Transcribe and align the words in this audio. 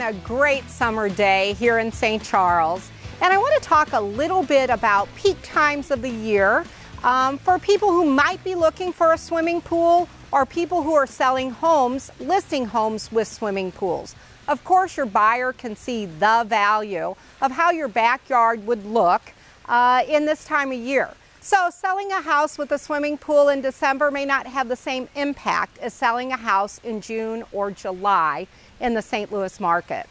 a 0.00 0.12
great 0.24 0.68
summer 0.70 1.08
day 1.08 1.52
here 1.54 1.78
in 1.78 1.92
St. 1.92 2.22
Charles. 2.22 2.90
And 3.20 3.32
I 3.32 3.38
want 3.38 3.60
to 3.60 3.68
talk 3.68 3.92
a 3.92 4.00
little 4.00 4.42
bit 4.42 4.70
about 4.70 5.08
peak 5.16 5.36
times 5.42 5.90
of 5.90 6.02
the 6.02 6.10
year 6.10 6.64
um, 7.04 7.36
for 7.38 7.58
people 7.58 7.90
who 7.90 8.04
might 8.04 8.42
be 8.42 8.54
looking 8.54 8.92
for 8.92 9.12
a 9.12 9.18
swimming 9.18 9.60
pool 9.60 10.08
or 10.30 10.46
people 10.46 10.82
who 10.82 10.94
are 10.94 11.06
selling 11.06 11.50
homes, 11.50 12.10
listing 12.20 12.64
homes 12.64 13.12
with 13.12 13.28
swimming 13.28 13.70
pools. 13.70 14.14
Of 14.48 14.64
course, 14.64 14.96
your 14.96 15.06
buyer 15.06 15.52
can 15.52 15.76
see 15.76 16.06
the 16.06 16.44
value 16.48 17.14
of 17.40 17.52
how 17.52 17.70
your 17.70 17.88
backyard 17.88 18.66
would 18.66 18.86
look 18.86 19.22
uh, 19.66 20.04
in 20.08 20.24
this 20.24 20.44
time 20.44 20.72
of 20.72 20.78
year. 20.78 21.10
So 21.44 21.70
selling 21.70 22.12
a 22.12 22.20
house 22.20 22.56
with 22.56 22.70
a 22.70 22.78
swimming 22.78 23.18
pool 23.18 23.48
in 23.48 23.62
December 23.62 24.12
may 24.12 24.24
not 24.24 24.46
have 24.46 24.68
the 24.68 24.76
same 24.76 25.08
impact 25.16 25.76
as 25.78 25.92
selling 25.92 26.30
a 26.30 26.36
house 26.36 26.80
in 26.84 27.00
June 27.00 27.42
or 27.50 27.72
July 27.72 28.46
in 28.78 28.94
the 28.94 29.02
St. 29.02 29.32
Louis 29.32 29.58
market. 29.58 30.06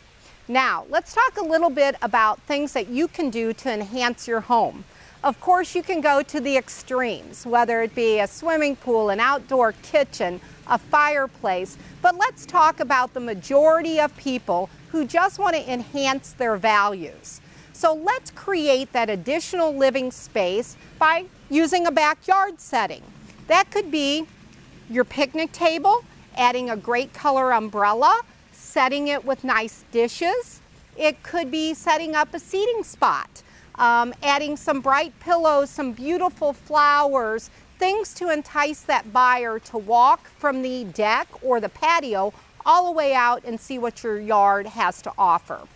Now, 0.49 0.85
let's 0.89 1.13
talk 1.13 1.37
a 1.37 1.43
little 1.43 1.69
bit 1.69 1.95
about 2.01 2.41
things 2.41 2.73
that 2.73 2.89
you 2.89 3.07
can 3.07 3.29
do 3.29 3.53
to 3.53 3.71
enhance 3.71 4.27
your 4.27 4.41
home. 4.41 4.83
Of 5.23 5.39
course, 5.39 5.73
you 5.73 5.81
can 5.81 6.01
go 6.01 6.21
to 6.21 6.41
the 6.41 6.57
extremes, 6.57 7.45
whether 7.45 7.81
it 7.81 7.95
be 7.95 8.19
a 8.19 8.27
swimming 8.27 8.75
pool, 8.75 9.09
an 9.09 9.21
outdoor 9.21 9.71
kitchen, 9.83 10.41
a 10.67 10.77
fireplace, 10.77 11.77
but 12.01 12.17
let's 12.17 12.45
talk 12.45 12.81
about 12.81 13.13
the 13.13 13.21
majority 13.21 14.01
of 14.01 14.15
people 14.17 14.69
who 14.89 15.05
just 15.05 15.39
want 15.39 15.55
to 15.55 15.71
enhance 15.71 16.33
their 16.33 16.57
values. 16.57 17.39
So 17.81 17.95
let's 17.95 18.29
create 18.29 18.93
that 18.93 19.09
additional 19.09 19.75
living 19.75 20.11
space 20.11 20.77
by 20.99 21.25
using 21.49 21.87
a 21.87 21.91
backyard 21.91 22.61
setting. 22.61 23.01
That 23.47 23.71
could 23.71 23.89
be 23.89 24.27
your 24.87 25.03
picnic 25.03 25.51
table, 25.51 26.05
adding 26.37 26.69
a 26.69 26.77
great 26.77 27.11
color 27.11 27.51
umbrella, 27.51 28.21
setting 28.51 29.07
it 29.07 29.25
with 29.25 29.43
nice 29.43 29.83
dishes. 29.91 30.61
It 30.95 31.23
could 31.23 31.49
be 31.49 31.73
setting 31.73 32.13
up 32.13 32.35
a 32.35 32.39
seating 32.39 32.83
spot, 32.83 33.41
um, 33.73 34.13
adding 34.21 34.57
some 34.57 34.81
bright 34.81 35.19
pillows, 35.19 35.71
some 35.71 35.91
beautiful 35.91 36.53
flowers, 36.53 37.49
things 37.79 38.13
to 38.13 38.29
entice 38.29 38.81
that 38.81 39.11
buyer 39.11 39.57
to 39.57 39.79
walk 39.79 40.27
from 40.37 40.61
the 40.61 40.83
deck 40.83 41.27
or 41.41 41.59
the 41.59 41.69
patio 41.69 42.31
all 42.63 42.85
the 42.85 42.91
way 42.91 43.15
out 43.15 43.43
and 43.43 43.59
see 43.59 43.79
what 43.79 44.03
your 44.03 44.19
yard 44.19 44.67
has 44.67 45.01
to 45.01 45.11
offer. 45.17 45.67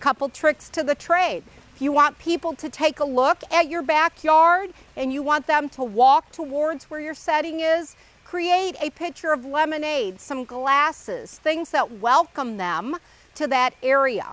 Couple 0.00 0.30
tricks 0.30 0.70
to 0.70 0.82
the 0.82 0.94
trade. 0.94 1.42
If 1.74 1.82
you 1.82 1.92
want 1.92 2.18
people 2.18 2.54
to 2.54 2.70
take 2.70 3.00
a 3.00 3.04
look 3.04 3.42
at 3.52 3.68
your 3.68 3.82
backyard 3.82 4.72
and 4.96 5.12
you 5.12 5.22
want 5.22 5.46
them 5.46 5.68
to 5.70 5.84
walk 5.84 6.32
towards 6.32 6.84
where 6.84 7.00
your 7.00 7.14
setting 7.14 7.60
is, 7.60 7.96
create 8.24 8.76
a 8.80 8.90
picture 8.90 9.32
of 9.32 9.44
lemonade, 9.44 10.18
some 10.18 10.44
glasses, 10.44 11.38
things 11.38 11.70
that 11.70 12.00
welcome 12.00 12.56
them 12.56 12.96
to 13.34 13.46
that 13.46 13.74
area. 13.82 14.26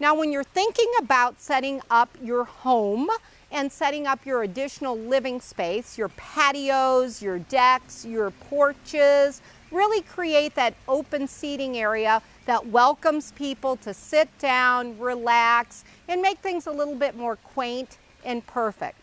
Now, 0.00 0.14
when 0.14 0.30
you're 0.30 0.44
thinking 0.44 0.90
about 1.00 1.40
setting 1.40 1.80
up 1.90 2.08
your 2.22 2.44
home 2.44 3.08
and 3.50 3.72
setting 3.72 4.06
up 4.06 4.24
your 4.24 4.44
additional 4.44 4.96
living 4.96 5.40
space, 5.40 5.98
your 5.98 6.10
patios, 6.10 7.20
your 7.20 7.40
decks, 7.40 8.04
your 8.04 8.30
porches, 8.30 9.42
really 9.72 10.02
create 10.02 10.54
that 10.54 10.74
open 10.86 11.26
seating 11.26 11.76
area 11.76 12.22
that 12.46 12.68
welcomes 12.68 13.32
people 13.32 13.74
to 13.78 13.92
sit 13.92 14.28
down, 14.38 14.96
relax, 15.00 15.84
and 16.06 16.22
make 16.22 16.38
things 16.38 16.68
a 16.68 16.72
little 16.72 16.94
bit 16.94 17.16
more 17.16 17.34
quaint 17.34 17.98
and 18.24 18.46
perfect. 18.46 18.96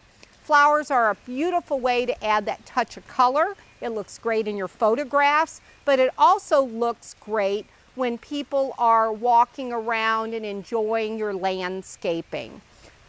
Flowers 0.44 0.90
are 0.92 1.10
a 1.10 1.16
beautiful 1.26 1.80
way 1.80 2.06
to 2.06 2.24
add 2.24 2.46
that 2.46 2.66
touch 2.66 2.96
of 2.96 3.06
color. 3.08 3.56
It 3.82 3.90
looks 3.90 4.18
great 4.18 4.48
in 4.48 4.56
your 4.56 4.70
photographs, 4.70 5.60
but 5.84 6.00
it 6.00 6.12
also 6.18 6.64
looks 6.64 7.16
great 7.20 7.66
when 7.96 8.18
people 8.18 8.74
are 8.78 9.12
walking 9.12 9.72
around 9.72 10.34
and 10.34 10.46
enjoying 10.46 11.18
your 11.18 11.34
landscaping. 11.34 12.62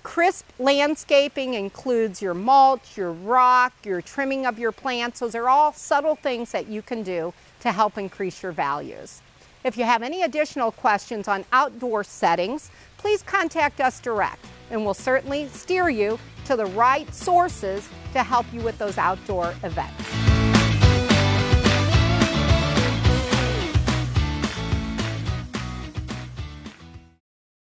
Crisp 0.02 0.46
landscaping 0.60 1.54
includes 1.54 2.22
your 2.22 2.34
mulch, 2.34 2.96
your 2.96 3.10
rock, 3.10 3.72
your 3.84 4.00
trimming 4.00 4.46
of 4.46 4.58
your 4.58 4.70
plants. 4.70 5.18
Those 5.18 5.34
are 5.34 5.48
all 5.48 5.72
subtle 5.72 6.14
things 6.14 6.52
that 6.52 6.68
you 6.68 6.80
can 6.80 7.02
do 7.02 7.34
to 7.60 7.72
help 7.72 7.98
increase 7.98 8.42
your 8.42 8.52
values. 8.52 9.20
If 9.64 9.76
you 9.76 9.84
have 9.84 10.04
any 10.04 10.22
additional 10.22 10.70
questions 10.70 11.26
on 11.26 11.44
outdoor 11.52 12.04
settings, 12.04 12.70
please 12.98 13.22
contact 13.22 13.80
us 13.80 13.98
direct 13.98 14.44
and 14.70 14.84
we'll 14.84 14.94
certainly 14.94 15.48
steer 15.48 15.88
you 15.88 16.18
to 16.44 16.56
the 16.56 16.66
right 16.66 17.12
sources 17.12 17.88
to 18.12 18.22
help 18.22 18.46
you 18.52 18.60
with 18.60 18.78
those 18.78 18.98
outdoor 18.98 19.54
events. 19.64 20.25